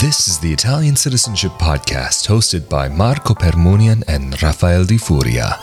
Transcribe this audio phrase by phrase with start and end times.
[0.00, 5.56] This is the Italian Citizenship Podcast hosted by Marco Permunian and Rafael Di Furia.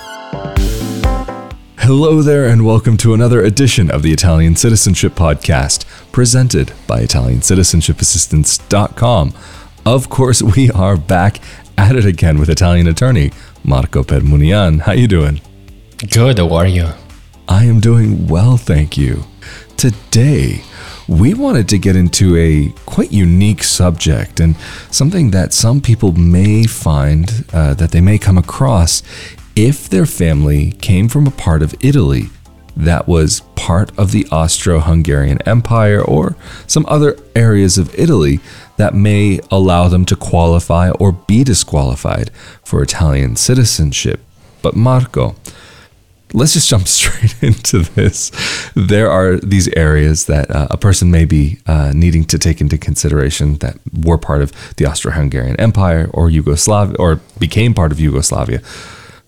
[1.79, 9.33] Hello there, and welcome to another edition of the Italian Citizenship Podcast, presented by Italiancitizenship.assistance.com.
[9.85, 11.39] Of course, we are back
[11.77, 13.31] at it again with Italian attorney
[13.63, 14.81] Marco Permunian.
[14.81, 15.39] How are you doing?
[16.11, 16.37] Good.
[16.39, 16.89] How are you?
[17.47, 19.23] I am doing well, thank you.
[19.79, 20.61] Today,
[21.07, 24.57] we wanted to get into a quite unique subject and
[24.91, 29.01] something that some people may find uh, that they may come across
[29.55, 32.23] if their family came from a part of Italy
[32.75, 36.35] that was part of the Austro Hungarian Empire or
[36.67, 38.41] some other areas of Italy
[38.75, 42.31] that may allow them to qualify or be disqualified
[42.65, 44.19] for Italian citizenship.
[44.61, 45.37] But Marco,
[46.33, 48.31] let's just jump straight into this.
[48.75, 52.77] There are these areas that uh, a person may be uh, needing to take into
[52.77, 58.61] consideration that were part of the Austro-Hungarian Empire or Yugoslavia or became part of Yugoslavia.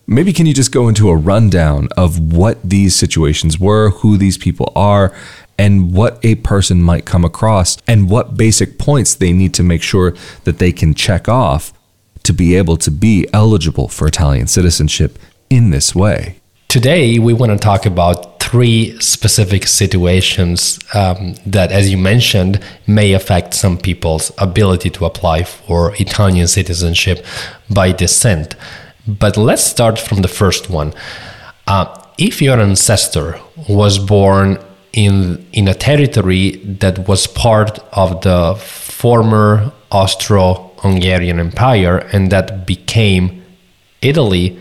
[0.08, 4.38] Maybe can you just go into a rundown of what these situations were, who these
[4.38, 5.14] people are,
[5.58, 9.84] and what a person might come across, and what basic points they need to make
[9.84, 11.72] sure that they can check off
[12.24, 15.18] to be able to be eligible for Italian citizenship
[15.50, 16.41] in this way?
[16.72, 23.12] Today, we want to talk about three specific situations um, that, as you mentioned, may
[23.12, 27.26] affect some people's ability to apply for Italian citizenship
[27.70, 28.56] by descent.
[29.06, 30.94] But let's start from the first one.
[31.68, 34.58] Uh, if your ancestor was born
[34.94, 42.66] in, in a territory that was part of the former Austro Hungarian Empire and that
[42.66, 43.44] became
[44.02, 44.58] Italy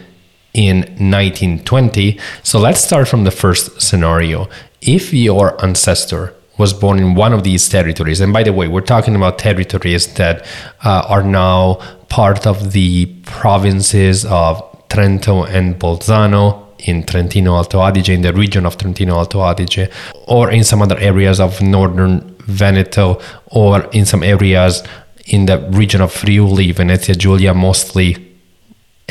[0.54, 2.18] in 1920.
[2.42, 4.48] So let's start from the first scenario.
[4.80, 8.80] If your ancestor was born in one of these territories, and by the way, we're
[8.80, 10.46] talking about territories that
[10.84, 11.74] uh, are now
[12.08, 18.66] part of the provinces of Trento and Bolzano in Trentino Alto Adige, in the region
[18.66, 19.90] of Trentino Alto Adige,
[20.26, 24.82] or in some other areas of northern Veneto, or in some areas
[25.26, 28.29] in the region of Friuli, Venezia Giulia, mostly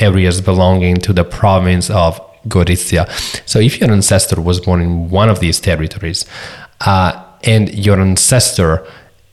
[0.02, 3.08] areas belonging to the province of Gorizia.
[3.48, 6.26] So if your ancestor was born in one of these territories
[6.82, 8.86] uh, and your ancestor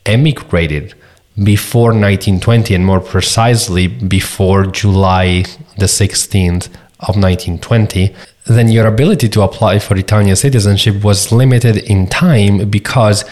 [0.04, 0.94] emigrated
[1.42, 5.42] before 1920 and more precisely before July
[5.78, 6.66] the 16th
[7.00, 8.14] of 1920,
[8.46, 13.24] then your ability to apply for Italian citizenship was limited in time because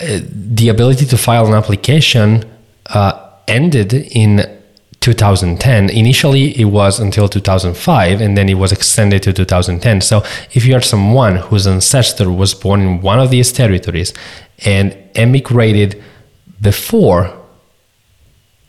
[0.00, 2.44] uh, the ability to file an application
[2.86, 4.55] uh, ended in
[5.06, 5.88] 2010.
[5.90, 10.00] Initially, it was until 2005, and then it was extended to 2010.
[10.00, 14.12] So, if you are someone whose ancestor was born in one of these territories
[14.64, 16.02] and emigrated
[16.60, 17.28] before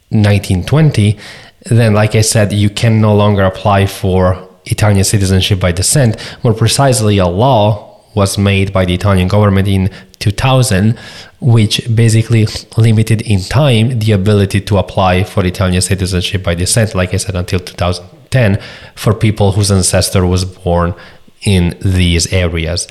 [0.09, 1.17] 1920,
[1.65, 6.17] then, like I said, you can no longer apply for Italian citizenship by descent.
[6.43, 7.86] More precisely, a law
[8.17, 9.89] was made by the Italian government in
[10.19, 10.97] 2000,
[11.39, 17.13] which basically limited in time the ability to apply for Italian citizenship by descent, like
[17.13, 18.59] I said, until 2010,
[18.95, 20.95] for people whose ancestor was born
[21.43, 22.87] in these areas.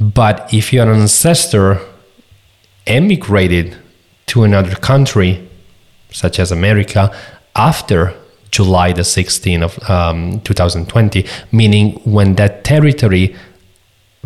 [0.00, 1.80] But if your ancestor
[2.86, 3.76] emigrated
[4.26, 5.48] to another country,
[6.10, 7.02] such as America,
[7.54, 8.12] after
[8.50, 13.34] July the 16th of um, 2020, meaning when that territory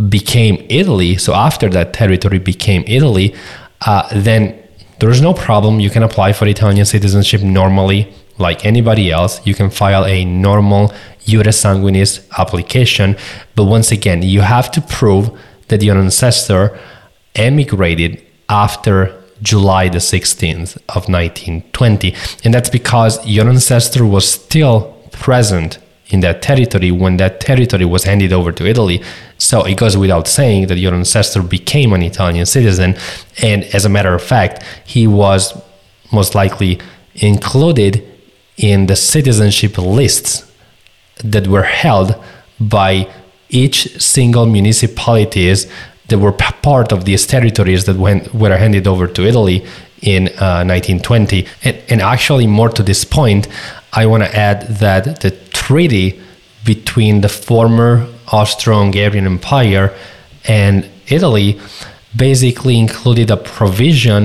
[0.08, 3.34] became Italy, so after that territory became Italy,
[3.82, 4.58] uh, then
[5.00, 5.80] there's no problem.
[5.80, 9.44] You can apply for Italian citizenship normally, like anybody else.
[9.46, 10.92] You can file a normal
[11.26, 13.16] Iure Sanguinis application.
[13.54, 15.30] But once again, you have to prove
[15.68, 16.78] that your ancestor
[17.34, 22.14] emigrated after July the 16th of 1920.
[22.44, 25.78] And that's because your ancestor was still present
[26.10, 29.02] in that territory when that territory was handed over to Italy.
[29.38, 32.96] So it goes without saying that your ancestor became an Italian citizen.
[33.42, 35.60] And as a matter of fact, he was
[36.12, 36.80] most likely
[37.16, 38.04] included
[38.56, 40.50] in the citizenship lists
[41.22, 42.14] that were held
[42.58, 43.10] by
[43.50, 45.70] each single municipalities
[46.08, 49.64] that were part of these territories that went, were handed over to Italy
[50.00, 51.46] in uh, 1920.
[51.64, 53.48] And, and actually, more to this point,
[53.92, 55.30] I want to add that the
[55.68, 56.18] treaty
[56.64, 57.92] between the former
[58.32, 59.94] Austro Hungarian Empire
[60.44, 61.60] and Italy
[62.16, 64.22] basically included a provision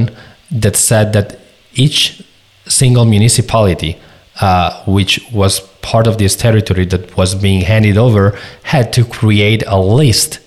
[0.51, 1.28] that said that
[1.74, 2.24] each
[2.66, 4.00] single municipality,
[4.40, 5.60] uh, which was
[5.92, 8.24] part of this territory that was being handed over,
[8.75, 10.39] had to create a list,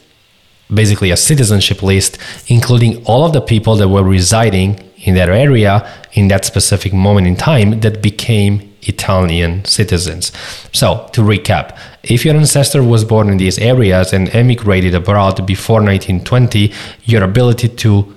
[0.72, 2.16] basically a citizenship list,
[2.46, 4.68] including all of the people that were residing
[5.06, 5.74] in that area
[6.14, 8.52] in that specific moment in time that became
[8.88, 10.32] Italian citizens.
[10.72, 15.82] So, to recap, if your ancestor was born in these areas and emigrated abroad before
[15.82, 16.72] 1920,
[17.04, 18.14] your ability to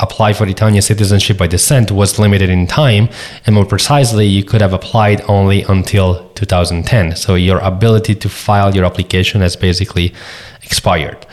[0.00, 3.08] apply for Italian citizenship by descent was limited in time,
[3.46, 7.16] and more precisely, you could have applied only until 2010.
[7.16, 10.12] So, your ability to file your application has basically
[10.62, 11.26] expired.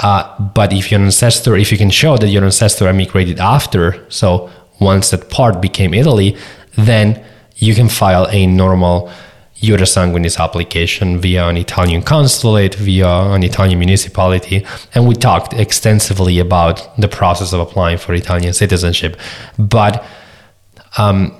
[0.00, 0.24] Uh,
[0.54, 5.10] but if your ancestor, if you can show that your ancestor emigrated after, so once
[5.10, 6.36] that part became Italy,
[6.76, 7.22] then
[7.60, 9.10] you can file a normal
[9.62, 14.66] Sanguinis application via an Italian consulate, via an Italian municipality.
[14.94, 19.18] And we talked extensively about the process of applying for Italian citizenship.
[19.58, 20.02] But
[20.96, 21.34] um,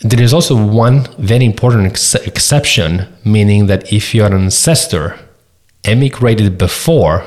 [0.00, 5.18] there is also one very important ex- exception, meaning that if your ancestor
[5.84, 7.24] emigrated before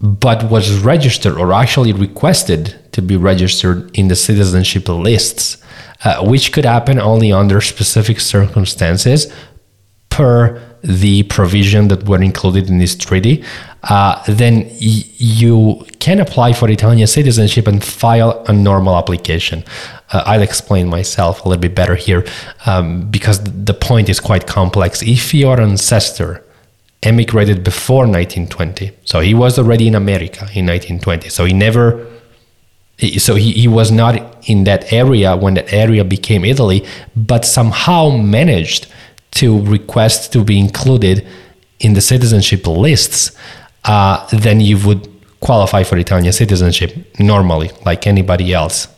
[0.00, 5.58] but was registered or actually requested to be registered in the citizenship lists,
[6.04, 9.32] uh, which could happen only under specific circumstances
[10.10, 13.42] per the provision that were included in this treaty,
[13.84, 19.64] uh, then y- you can apply for Italian citizenship and file a normal application.
[20.12, 22.24] Uh, I'll explain myself a little bit better here
[22.66, 25.02] um, because the point is quite complex.
[25.02, 26.44] If your ancestor
[27.02, 28.92] emigrated before 1920.
[29.04, 31.28] So he was already in America in 1920.
[31.28, 32.06] So he never,
[33.18, 36.84] so he, he was not in that area when that area became Italy,
[37.14, 38.88] but somehow managed
[39.32, 41.26] to request to be included
[41.80, 43.30] in the citizenship lists.
[43.84, 45.08] Uh, then you would
[45.40, 48.88] qualify for Italian citizenship normally, like anybody else.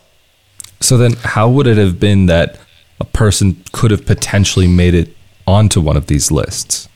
[0.80, 2.58] So then, how would it have been that
[2.98, 5.14] a person could have potentially made it
[5.46, 6.88] onto one of these lists?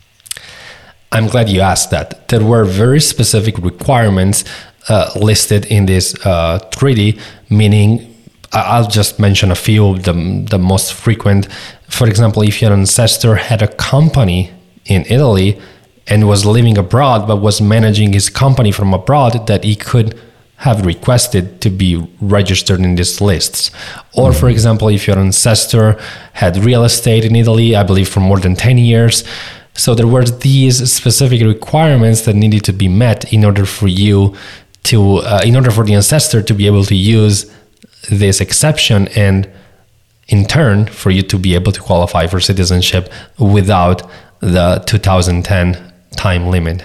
[1.15, 2.27] I'm glad you asked that.
[2.27, 4.43] There were very specific requirements
[4.89, 7.17] uh, listed in this uh, treaty,
[7.49, 8.13] meaning
[8.51, 10.11] I'll just mention a few of the,
[10.49, 11.47] the most frequent.
[11.87, 14.51] For example, if your ancestor had a company
[14.87, 15.57] in Italy
[16.05, 20.19] and was living abroad but was managing his company from abroad, that he could
[20.57, 23.71] have requested to be registered in these lists.
[24.13, 25.97] Or, for example, if your ancestor
[26.33, 29.23] had real estate in Italy, I believe for more than 10 years,
[29.75, 34.33] so there were these specific requirements that needed to be met in order for you
[34.83, 37.51] to, uh, in order for the ancestor to be able to use
[38.09, 39.49] this exception and
[40.27, 46.47] in turn for you to be able to qualify for citizenship without the 2010 time
[46.47, 46.83] limit.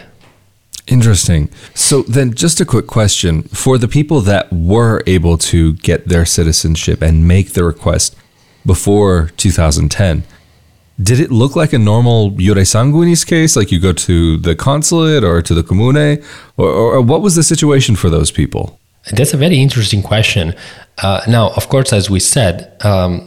[0.87, 1.49] Interesting.
[1.75, 6.25] So then just a quick question for the people that were able to get their
[6.25, 8.17] citizenship and make the request
[8.67, 10.25] before 2010
[11.03, 13.57] did it look like a normal Iure Sanguinis case?
[13.57, 16.23] Like you go to the consulate or to the comune?
[16.57, 18.79] Or, or what was the situation for those people?
[19.13, 20.55] That's a very interesting question.
[21.03, 23.27] Uh, now, of course, as we said, um,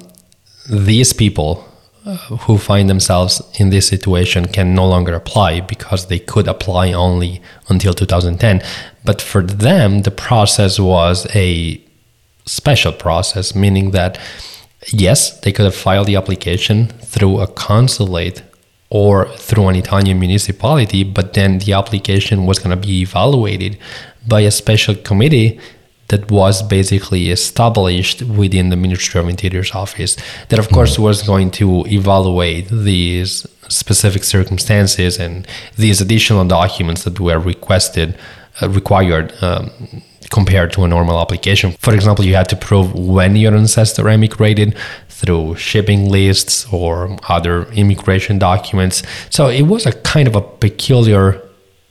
[0.70, 1.68] these people
[2.06, 6.94] uh, who find themselves in this situation can no longer apply because they could apply
[6.94, 8.62] only until 2010.
[9.04, 11.82] But for them, the process was a
[12.46, 14.20] special process, meaning that
[14.92, 18.44] yes, they could have filed the application through a consulate
[18.90, 23.78] or through an Italian municipality, but then the application was going to be evaluated
[24.28, 25.60] by a special committee
[26.10, 30.16] that was basically established within the Ministry of Interior's office.
[30.50, 30.76] That, of hmm.
[30.76, 35.48] course, was going to evaluate these specific circumstances and
[35.78, 38.16] these additional documents that were requested,
[38.62, 39.34] required.
[39.42, 39.72] Um,
[40.30, 41.74] compared to a normal application.
[41.74, 44.76] For example, you had to prove when your ancestor emigrated
[45.08, 49.04] through shipping lists or other immigration documents.
[49.30, 51.40] So it was a kind of a peculiar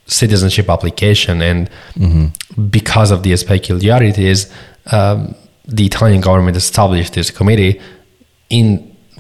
[0.07, 1.40] citizenship application.
[1.40, 2.66] And mm-hmm.
[2.66, 4.52] because of these peculiarities,
[4.90, 7.81] um, the Italian government established this committee
[8.50, 8.66] in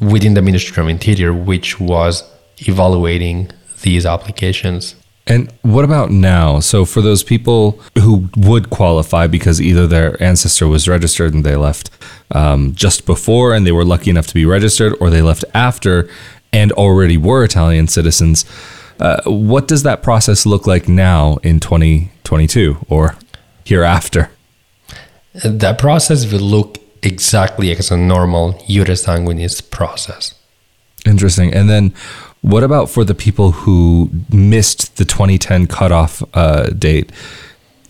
[0.00, 2.24] within the Ministry of Interior, which was
[2.58, 3.50] evaluating
[3.82, 4.96] these applications.
[5.26, 6.58] And what about now?
[6.58, 11.54] So, for those people who would qualify because either their ancestor was registered and they
[11.54, 11.90] left
[12.32, 16.08] um, just before and they were lucky enough to be registered, or they left after
[16.52, 18.44] and already were Italian citizens,
[19.00, 23.16] uh, what does that process look like now in 2022 or
[23.64, 24.30] hereafter?
[25.44, 30.34] That process will look exactly as a normal Iure Sanguinis process.
[31.06, 31.52] Interesting.
[31.54, 31.94] And then
[32.42, 37.10] what about for the people who missed the 2010 cutoff uh, date?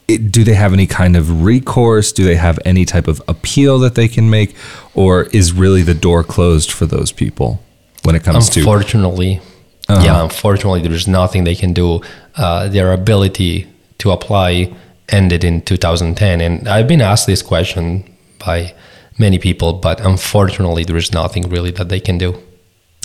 [0.08, 2.12] It, do they have any kind of recourse?
[2.12, 4.54] Do they have any type of appeal that they can make?
[4.94, 7.62] Or is really the door closed for those people
[8.02, 9.40] when it comes unfortunately,
[9.86, 9.92] to.
[9.92, 10.04] Uh-huh.
[10.04, 12.02] Yeah, unfortunately, there's nothing they can do.
[12.36, 13.66] Uh, their ability
[13.98, 14.74] to apply
[15.08, 16.40] ended in 2010.
[16.40, 18.04] And I've been asked this question
[18.38, 18.74] by
[19.18, 22.42] many people, but unfortunately, there is nothing really that they can do.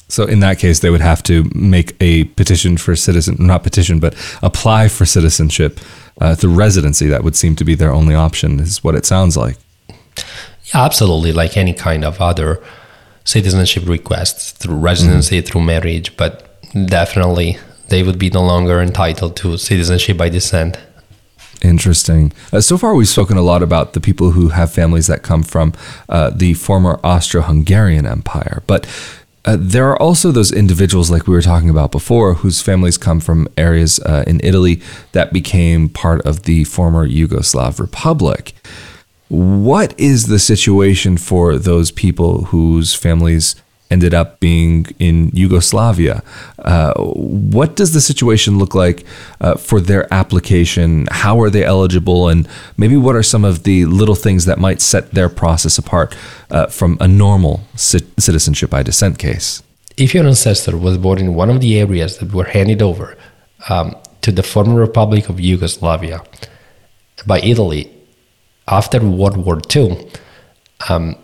[0.08, 4.00] So in that case, they would have to make a petition for citizen, not petition,
[4.00, 5.80] but apply for citizenship
[6.22, 7.08] uh, through residency.
[7.08, 9.58] That would seem to be their only option, is what it sounds like.
[10.74, 12.64] Absolutely, like any kind of other
[13.24, 15.48] citizenship requests through residency, mm-hmm.
[15.48, 17.58] through marriage, but definitely
[17.90, 20.78] they would be no longer entitled to citizenship by descent.
[21.62, 22.32] Interesting.
[22.54, 25.44] Uh, so far, we've spoken a lot about the people who have families that come
[25.44, 25.74] from
[26.08, 28.64] uh, the former Austro Hungarian Empire.
[28.68, 28.86] But
[29.48, 33.22] uh, there are also those individuals, like we were talking about before, whose families come
[33.22, 34.82] from areas uh, in Italy
[35.14, 38.54] that became part of the former Yugoslav Republic.
[39.30, 43.56] What is the situation for those people whose families
[43.90, 46.24] ended up being in Yugoslavia.
[46.60, 49.06] Uh, what does the situation look like
[49.42, 51.08] uh, for their application?
[51.12, 52.28] How are they eligible?
[52.28, 56.16] And maybe what are some of the little things that might set their process apart
[56.50, 59.64] uh, from a normal citizenship by descent case?
[59.98, 63.18] If your ancestor was born in one of the areas that were handed over
[63.70, 66.22] um, to the former Republic of Yugoslavia
[67.26, 67.92] by Italy
[68.68, 70.08] after World War II,
[70.90, 71.16] um,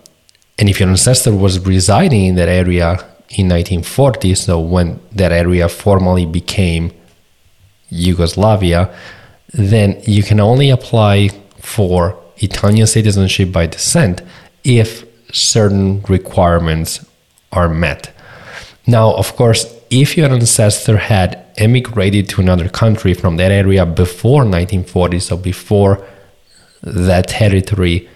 [0.57, 2.91] and if your ancestor was residing in that area
[3.29, 6.91] in 1940, so when that area formally became
[7.89, 8.93] Yugoslavia,
[9.53, 11.29] then you can only apply
[11.59, 14.21] for Italian citizenship by descent
[14.63, 17.05] if certain requirements
[17.51, 18.13] are met.
[18.85, 24.39] Now, of course, if your ancestor had emigrated to another country from that area before
[24.39, 26.05] 1940, so before
[26.81, 28.09] that territory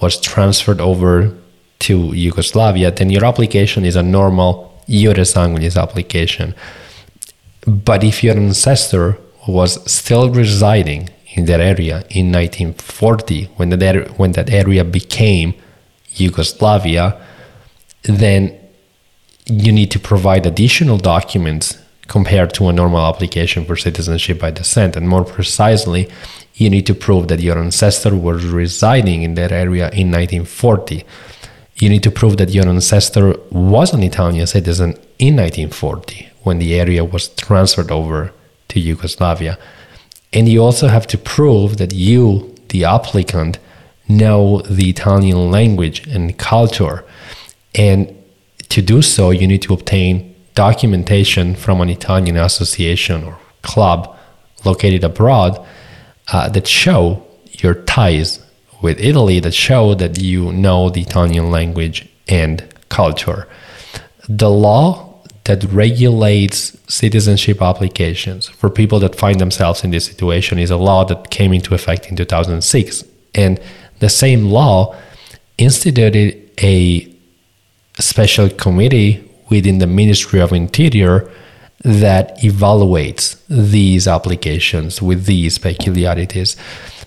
[0.00, 1.34] was transferred over
[1.82, 6.54] to Yugoslavia, then your application is a normal Sanguinis application.
[7.66, 14.32] But if your ancestor was still residing in that area in 1940, when that, when
[14.32, 15.54] that area became
[16.14, 17.20] Yugoslavia,
[18.02, 18.58] then
[19.46, 24.96] you need to provide additional documents compared to a normal application for citizenship by descent.
[24.96, 26.10] And more precisely,
[26.54, 31.04] you need to prove that your ancestor was residing in that area in 1940
[31.76, 36.78] you need to prove that your ancestor was an Italian citizen in 1940 when the
[36.78, 38.32] area was transferred over
[38.68, 39.58] to Yugoslavia.
[40.32, 43.58] And you also have to prove that you, the applicant,
[44.08, 47.04] know the Italian language and culture.
[47.74, 48.14] And
[48.68, 54.16] to do so, you need to obtain documentation from an Italian association or club
[54.64, 55.64] located abroad
[56.32, 58.41] uh, that show your ties
[58.82, 63.48] with Italy that show that you know the Italian language and culture.
[64.28, 65.12] The law
[65.44, 71.04] that regulates citizenship applications for people that find themselves in this situation is a law
[71.04, 73.04] that came into effect in 2006.
[73.34, 73.60] And
[73.98, 74.94] the same law
[75.58, 77.12] instituted a
[77.98, 81.30] special committee within the Ministry of Interior
[81.84, 86.56] that evaluates these applications with these peculiarities.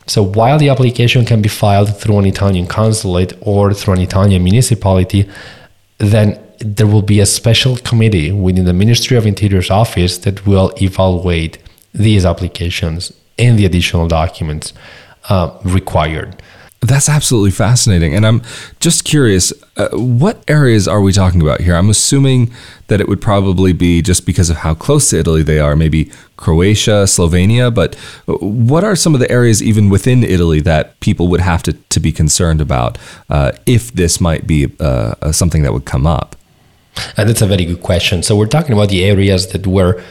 [0.07, 4.43] So while the application can be filed through an Italian consulate or through an Italian
[4.43, 5.27] municipality,
[5.97, 10.71] then there will be a special committee within the Ministry of Interior's office that will
[10.81, 11.57] evaluate
[11.93, 14.73] these applications and the additional documents
[15.29, 16.41] uh, required.
[16.85, 18.13] That's absolutely fascinating.
[18.13, 18.41] And I'm
[18.79, 21.75] just curious, uh, what areas are we talking about here?
[21.75, 22.51] I'm assuming
[22.87, 26.11] that it would probably be just because of how close to Italy they are, maybe
[26.37, 27.73] Croatia, Slovenia.
[27.73, 27.95] But
[28.27, 31.73] uh, what are some of the areas, even within Italy, that people would have to,
[31.73, 32.97] to be concerned about
[33.29, 36.35] uh, if this might be uh, something that would come up?
[37.17, 38.21] And that's a very good question.
[38.21, 40.01] So we're talking about the areas that were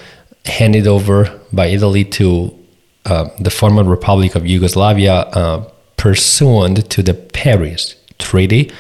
[0.45, 2.59] handed over by Italy to
[3.07, 5.71] uh, the former Republic of Yugoslavia uh,
[6.05, 8.71] pursuant to the Paris Treaty.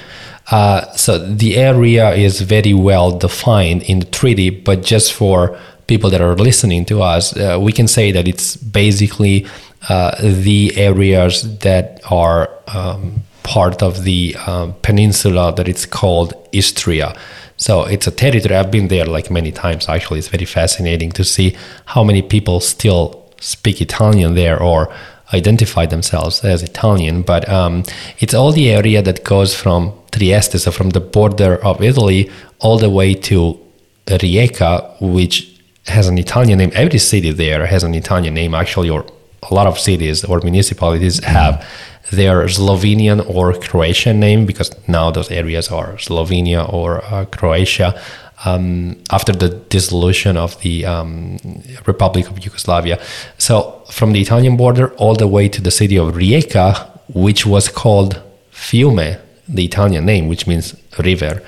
[0.50, 6.10] Uh, so the area is very well defined in the treaty, but just for people
[6.10, 9.46] that are listening to us, uh, we can say that it's basically
[9.88, 17.16] uh, the areas that are um, part of the um, peninsula that it's called Istria.
[17.56, 18.54] So it's a territory.
[18.54, 19.88] I've been there like many times.
[19.88, 24.92] Actually, it's very fascinating to see how many people still speak Italian there or
[25.32, 27.84] identify themselves as Italian, but um,
[28.18, 32.78] it's all the area that goes from Trieste, so from the border of Italy, all
[32.78, 33.58] the way to
[34.06, 35.50] Rijeka, which
[35.86, 36.70] has an Italian name.
[36.74, 39.06] Every city there has an Italian name, actually, or
[39.50, 41.66] a lot of cities or municipalities have
[42.10, 48.00] their Slovenian or Croatian name because now those areas are Slovenia or uh, Croatia
[48.44, 51.38] um, after the dissolution of the um,
[51.86, 53.00] Republic of Yugoslavia.
[53.38, 57.68] So from the Italian border all the way to the city of Rijeka, which was
[57.68, 58.20] called
[58.52, 61.42] Fiume the Italian name, which means river.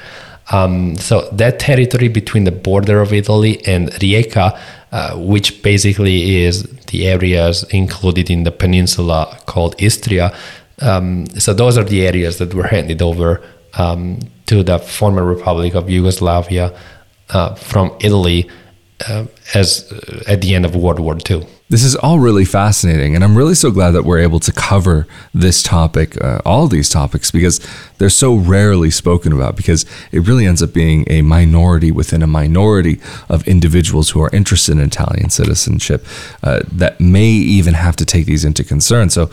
[0.52, 4.58] Um, so that territory between the border of Italy and Rijeka,
[4.92, 10.34] uh, which basically is the areas included in the peninsula called Istria.
[10.80, 13.42] Um, so those are the areas that were handed over
[13.76, 16.76] um, to the former Republic of Yugoslavia
[17.30, 18.49] uh, from Italy
[19.09, 21.47] uh, as uh, at the end of World War II.
[21.68, 25.09] This is all really fascinating, and I'm really so glad that we're able to cover
[25.35, 27.59] this topic, uh, all these topics, because
[27.99, 29.56] they're so rarely spoken about.
[29.56, 34.30] Because it really ends up being a minority within a minority of individuals who are
[34.33, 36.06] interested in Italian citizenship
[36.45, 39.11] uh, that may even have to take these into concern.
[39.11, 39.28] So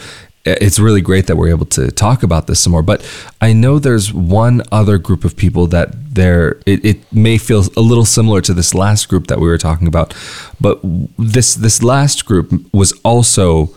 [0.45, 2.83] Uh, it's really great that we're able to talk about this some more.
[2.83, 3.01] But
[3.39, 7.81] I know there's one other group of people that there it, it may feel a
[7.81, 10.13] little similar to this last group that we were talking about,
[10.59, 10.79] but
[11.17, 13.69] this this last group was also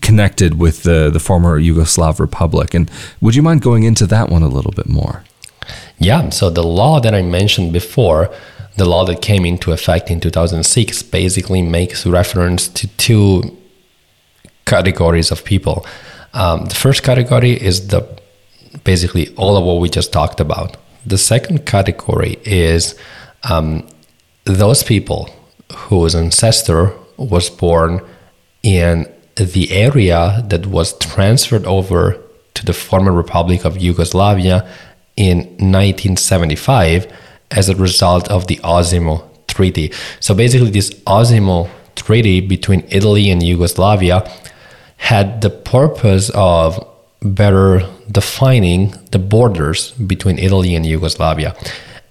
[0.00, 2.72] connected with the the former Yugoslav Republic.
[2.72, 2.90] And
[3.20, 5.24] would you mind going into that one a little bit more?
[5.98, 6.30] Yeah.
[6.30, 8.30] So the law that I mentioned before.
[8.76, 13.56] The law that came into effect in 2006 basically makes reference to two
[14.64, 15.86] categories of people
[16.34, 18.06] um, the first category is the
[18.82, 20.76] basically all of what we just talked about.
[21.06, 22.98] The second category is
[23.44, 23.86] um,
[24.44, 25.30] those people
[25.72, 28.02] whose ancestor was born
[28.62, 32.20] in the area that was transferred over
[32.54, 34.68] to the former Republic of Yugoslavia
[35.16, 37.12] in 1975
[37.50, 39.92] as a result of the Osimo Treaty.
[40.20, 44.28] So basically, this Osimo Treaty between Italy and Yugoslavia
[44.96, 46.86] had the purpose of
[47.22, 51.56] better defining the borders between Italy and Yugoslavia.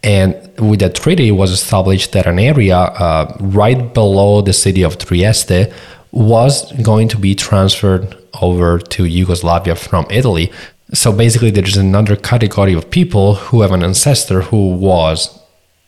[0.04, 4.98] And with that treaty, was established that an area uh, right below the city of
[4.98, 5.72] Trieste
[6.12, 10.52] was going to be transferred over to Yugoslavia from Italy.
[10.94, 15.40] So basically, there's another category of people who have an ancestor who was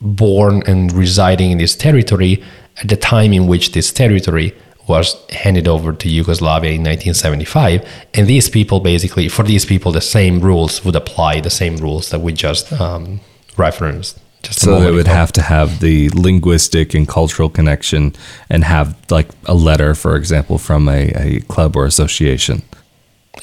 [0.01, 2.43] born and residing in this territory
[2.77, 4.55] at the time in which this territory
[4.87, 7.87] was handed over to Yugoslavia in 1975.
[8.13, 12.09] And these people basically, for these people, the same rules would apply, the same rules
[12.09, 13.19] that we just um,
[13.57, 14.19] referenced.
[14.43, 15.15] Just so they would ago.
[15.15, 18.13] have to have the linguistic and cultural connection
[18.48, 22.61] and have like a letter, for example, from a, a club or association.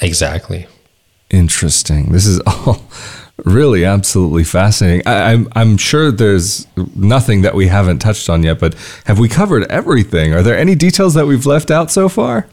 [0.01, 0.69] Exactly.
[1.31, 2.13] Interesting.
[2.13, 2.85] This is all
[3.45, 5.07] really absolutely fascinating.
[5.07, 8.75] I, am I'm, I'm sure there's nothing that we haven't touched on yet, but
[9.07, 10.33] have we covered everything?
[10.33, 12.47] Are there any details that we've left out so far?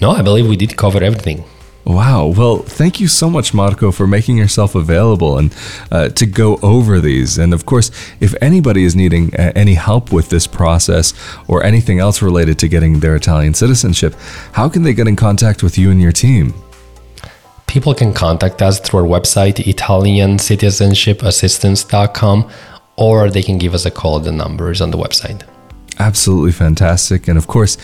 [0.00, 1.44] No, I believe we did cover everything.
[1.86, 2.34] Wow.
[2.36, 5.54] Well, thank you so much, Marco, for making yourself available and
[5.92, 7.38] uh, to go over these.
[7.38, 11.14] And of course, if anybody is needing uh, any help with this process
[11.46, 14.14] or anything else related to getting their Italian citizenship,
[14.52, 16.54] how can they get in contact with you and your team?
[17.66, 22.50] People can contact us through our website, Italiancitizenshipassistance.com,
[22.96, 24.20] or they can give us a call.
[24.20, 25.42] The number is on the website.
[25.98, 27.28] Absolutely fantastic.
[27.28, 27.78] And of course,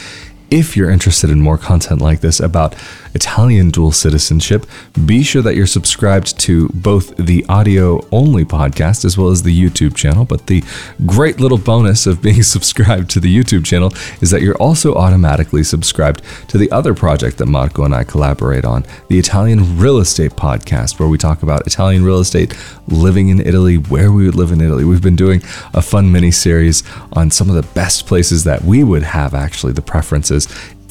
[0.52, 2.76] if you're interested in more content like this about
[3.14, 4.66] Italian dual citizenship,
[5.06, 9.58] be sure that you're subscribed to both the audio only podcast as well as the
[9.58, 10.26] YouTube channel.
[10.26, 10.62] But the
[11.06, 15.64] great little bonus of being subscribed to the YouTube channel is that you're also automatically
[15.64, 20.32] subscribed to the other project that Marco and I collaborate on, the Italian Real Estate
[20.32, 22.54] Podcast, where we talk about Italian real estate,
[22.88, 24.84] living in Italy, where we would live in Italy.
[24.84, 26.82] We've been doing a fun mini series
[27.14, 30.41] on some of the best places that we would have actually the preferences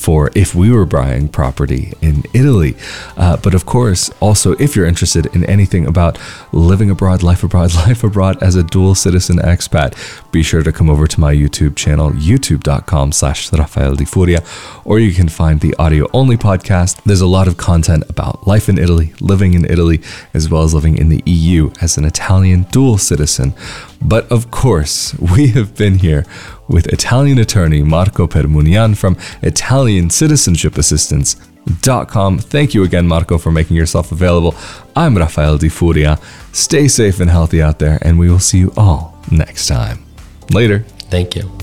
[0.02, 2.76] for if we were buying property in Italy.
[3.16, 6.18] Uh, but of course, also if you're interested in anything about
[6.52, 9.94] living abroad, life abroad, life abroad as a dual citizen expat,
[10.32, 14.44] be sure to come over to my YouTube channel, youtube.com slash Rafael Di Furia,
[14.86, 17.02] or you can find the audio only podcast.
[17.04, 20.02] There's a lot of content about life in Italy, living in Italy,
[20.34, 23.54] as well as living in the EU as an Italian dual citizen.
[24.02, 26.26] But of course, we have been here
[26.68, 32.40] with Italian attorney Marco Permunian from Italian Citizenship Assistance.com.
[32.40, 34.56] Thank you again, Marco, for making yourself available.
[34.96, 36.20] I'm Rafael Di Furia.
[36.52, 40.06] Stay safe and healthy out there, and we will see you all next time.
[40.50, 40.80] Later.
[41.10, 41.61] Thank you.